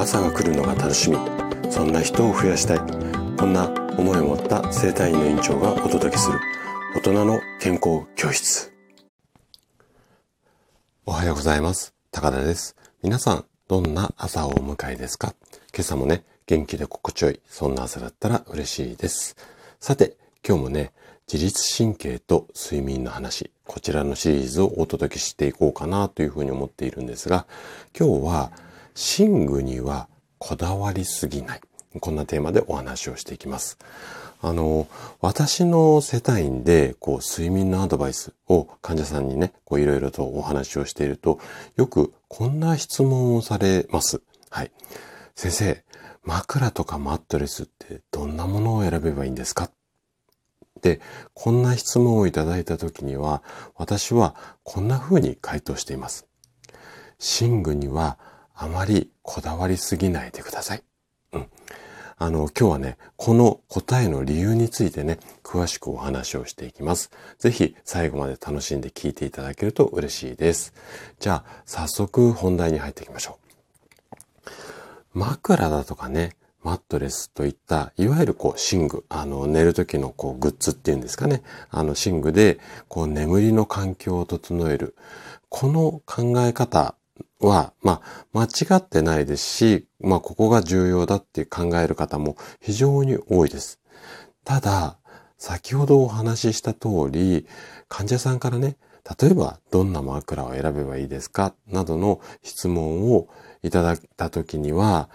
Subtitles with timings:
[0.00, 1.18] 朝が来るのが楽しみ。
[1.70, 2.78] そんな人を増やしたい。
[3.36, 3.68] こんな
[3.98, 6.40] 思いを持った生体院の院長がお届けする。
[6.96, 8.72] 大人の健康教室。
[11.04, 11.92] おはようございます。
[12.12, 12.76] 高田です。
[13.02, 15.34] 皆さんどんな朝をお迎えですか？
[15.74, 17.40] 今朝もね元気で心地よい。
[17.46, 19.36] そんな朝だったら嬉しいです。
[19.80, 20.92] さて今日もね
[21.30, 23.50] 自律神経と睡眠の話。
[23.66, 27.46] こちらのシリーズをお届けしていこうかなというふうに思っているんですが
[27.94, 28.50] 今日は
[29.18, 30.08] 寝具には
[30.38, 31.60] こだわりすぎない。
[32.00, 33.78] こんなテーマでお話をしていきます。
[34.42, 34.86] あの、
[35.20, 41.40] 私の世帯で、こう、睡眠のアドバイスを患者さんにね、こう、いろいろとお話をしていると、
[41.76, 44.22] よくこんな質問をされます。
[44.48, 44.72] はい。
[45.34, 45.84] 先生、
[46.24, 49.70] 枕とかマットレスってどんなものを選べばいいんですか？
[50.80, 51.00] で、
[51.34, 53.42] こんな質問をいただいたときには、
[53.76, 56.26] 私はこんな風に回答しています。
[57.40, 58.18] 寝具には
[58.62, 60.82] あまりこだわりすぎないでください。
[61.32, 61.46] うん。
[62.18, 67.10] あの、今日はね、この答えの理由についてね、詳しくお話をしていきます。
[67.38, 70.74] ぜひ最後まで楽しんで聞いていただけると嬉しいです。
[71.20, 73.38] じゃあ、早速本題に入っていきましょ
[75.14, 75.18] う。
[75.18, 84.94] 枕だとかね、マットレスといった、いわゆるこう寝具、あの寝る時のこうグッズっていうんですかね、あの寝具でこう眠りの環境を整える。
[85.48, 86.94] この考え方
[87.40, 93.80] は、まあ、間違ってないですし、まあ、ここが重要だって考える方も非常に多いです。
[94.44, 94.98] ただ、
[95.38, 97.46] 先ほどお話しした通り、
[97.88, 98.76] 患者さんからね、
[99.20, 103.28] 例えばどんな枕を選べばいいですかなどの質問を
[103.62, 105.08] いただいたときには、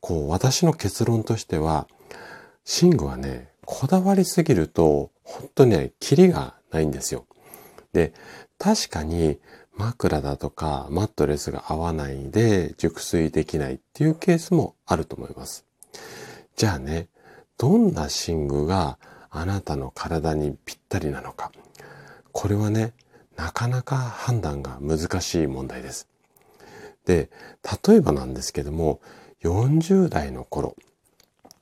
[0.00, 1.86] こう、私の結論としては、
[2.82, 7.26] 寝具はね、こだわりすぎると、本当にね、キリがないんですよ。
[7.92, 8.12] で、
[8.58, 9.38] 確かに
[9.74, 15.64] 枕だとかマットレスが合わないで熟睡できないっていうケースもあると思います。
[16.56, 17.08] じゃあね、
[17.58, 18.98] どんな寝具が
[19.30, 21.50] あなたの体にぴったりなのか。
[22.32, 22.92] これはね、
[23.36, 26.08] なかなか判断が難しい問題です。
[27.06, 27.30] で、
[27.86, 29.00] 例えばなんですけども、
[29.42, 30.76] 40代の頃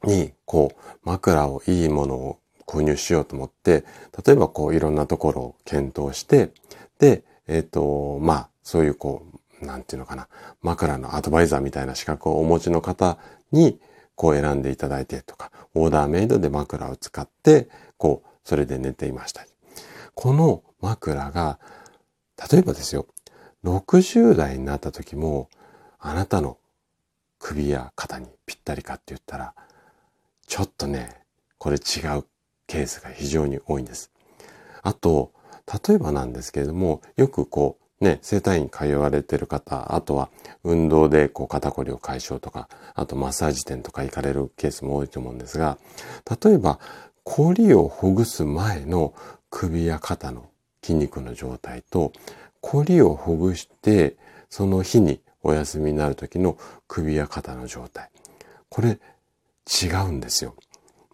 [0.05, 3.85] に、こう、枕をいいものを購入しようと思って、
[4.25, 6.51] 例えばこう、いろんなところを検討して、
[6.99, 9.27] で、えっ、ー、と、まあ、そういうこ
[9.61, 10.29] う、なんていうのかな、
[10.63, 13.19] 枕のアドバイザーみたいな資格をお持ちの方
[13.51, 13.81] に、
[14.15, 19.45] こう選んでいただいてとか、オーダーメイドで枕を使って、こう、それで寝ていました。
[20.15, 21.59] この枕が、
[22.53, 23.07] 例えばですよ、
[23.65, 25.49] 60代になった時も、
[25.99, 26.57] あなたの
[27.41, 29.55] 首や肩にぴったりかって言ったら、
[30.47, 31.17] ちょっとね、
[31.59, 32.25] これ違う
[32.69, 34.13] ケースが非常に多いんです。
[34.83, 35.33] あと、
[35.89, 40.31] 例えばなんですけれども、よくこう、ね、整体院通われてる方、あとは
[40.65, 45.79] 運動でこう肩こりを解消とか、あとマッサージ店とか行かれるケースも多いと思うんですが、
[46.43, 46.79] 例えば、
[47.25, 49.15] こりをほぐす前の
[49.51, 50.49] 首や肩の
[50.83, 52.13] 筋肉の状態と、
[52.61, 54.17] こりをほぐして、
[54.49, 56.57] その日にお休みになる時の
[56.89, 58.11] 首や肩の状態。
[58.69, 58.99] これ
[59.83, 60.55] 違うんですよ。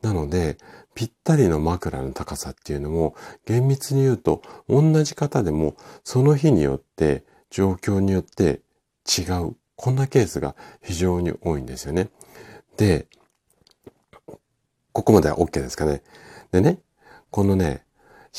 [0.02, 0.56] なので、
[0.96, 3.14] ぴったりの枕の高さっていうのも
[3.44, 8.60] 厳密に言うと同じ方でもその日によって状況によって
[9.06, 9.54] 違う。
[9.76, 12.08] こんなケースが非常に多いんですよね。
[12.78, 13.06] で、
[14.92, 16.02] ここまでは OK ですかね。
[16.50, 16.78] でね、
[17.30, 17.84] このね、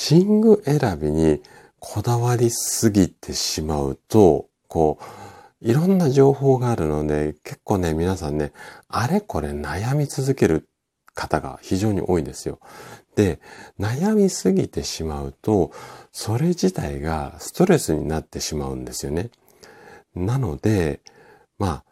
[0.09, 1.43] 寝具選びに
[1.77, 4.97] こだわりすぎてしまうと、こ
[5.61, 8.51] う、いろんな情報があるので、結構ね、皆さんね、
[8.87, 10.67] あれこれ悩み続ける
[11.17, 12.59] 方が非常に多いですよ。
[13.15, 13.39] で、
[13.79, 15.71] 悩みすぎてしまうと、
[16.11, 19.31] それ自体がストレスになってしまうんですよね。
[20.15, 21.01] なので、
[21.57, 21.83] まあ、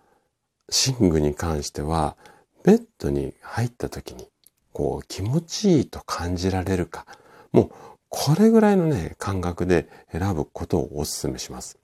[0.70, 2.16] 寝具に関しては、
[2.64, 4.30] ベッドに入った時に、
[4.72, 7.06] こう、気持ちいいと感じられるか、
[7.52, 7.72] もう、
[8.10, 11.80] これぐらいのね、感覚で選ぶことをお勧めします。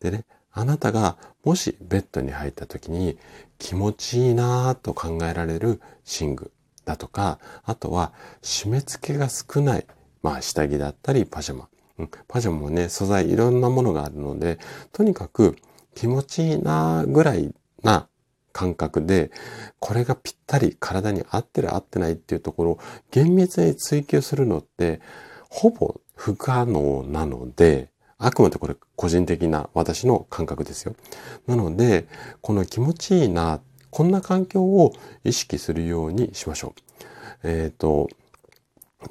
[0.00, 3.18] でね、あなたがもしベッドに入った時に
[3.58, 5.80] 気持ちいいなぁと考えられる
[6.20, 6.52] 寝具、
[6.90, 9.86] だとか、あとは締め付けが少ない、
[10.22, 11.68] まあ下着だったりパジャマ。
[11.98, 14.58] うん、パジャマもね、素材いろんなものがあるので、
[14.92, 15.56] とにかく
[15.94, 18.08] 気持ちいいなぐらいな
[18.52, 19.30] 感覚で、
[19.78, 22.78] これがぴったり体に合ってる合ってないっていうところを
[23.10, 25.00] 厳密に追求するのって、
[25.48, 30.94] ほぼ不可能なので、あくまでこれ個人的な私の感覚ですよ。
[31.46, 32.06] なので、
[32.42, 33.60] この気持ちいいな
[33.90, 34.92] こんな環境を
[35.24, 36.74] 意識するようにしましょ
[37.44, 37.48] う。
[37.48, 38.08] えっ、ー、と、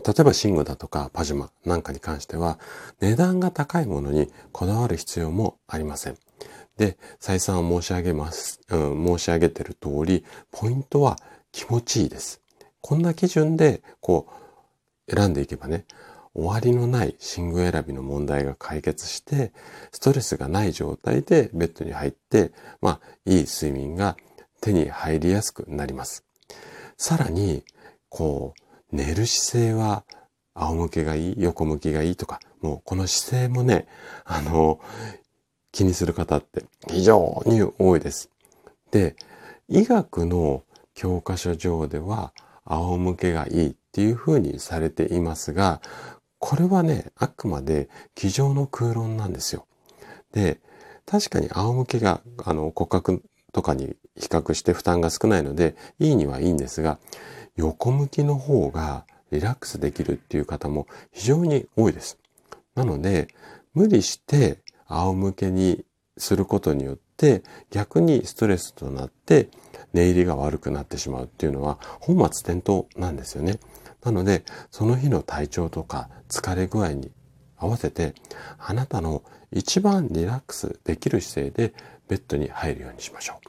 [0.06, 2.60] 例えば寝具だとかパジャマなんかに関しては
[3.00, 6.18] 値段が高いものにこだわる必要もありません。
[6.78, 11.18] で、再三申し上げます、うん、申し上げてる通り、ポイントは
[11.52, 12.42] 気持ちいいです。
[12.82, 14.28] こんな基準で、こ
[15.08, 15.86] う、選んでいけばね、
[16.34, 19.52] 終わりのない寝具選びの問題が解決して、
[19.92, 24.16] ストレスがない状態でベッドに入って、まあ、いい睡眠が
[24.62, 26.26] 手に入りやすくなります。
[26.98, 27.64] さらに、
[28.10, 28.54] こ
[28.92, 30.04] う、寝る姿勢は
[30.54, 33.88] 仰向けがいい、横向きがいいとか、もうこの姿勢もね、
[34.26, 34.80] あの、
[35.72, 38.30] 気にする方って非常に多いです。
[38.92, 39.16] で、
[39.68, 40.64] 医学の
[40.94, 42.34] 教科書上では
[42.66, 45.82] 仰向けがいいっていうふうにされていますが、
[46.40, 49.68] これはね、あくまで机上の空論なんですよ。
[50.32, 50.60] で、
[51.06, 57.00] 確かに仰向けが、あの、骨格とかに比較して負担が少ないので、いいにはいいんですが、
[57.56, 62.18] 横向きの方がリラックスできるっていう方も非常に多いです。
[62.76, 63.28] なので、
[63.74, 65.86] 無理して仰向けに
[66.18, 69.50] することによって逆にストレスとなって
[69.94, 73.60] 寝入りが悪くなってしまうっていうのは本末転倒なんですよね。
[74.04, 77.12] なので、その日の体調とか疲れ具合に
[77.58, 78.14] 合わせて、
[78.58, 81.74] あなたの一番リラックスできる姿勢で
[82.08, 83.49] ベッドに入るようにしましょう。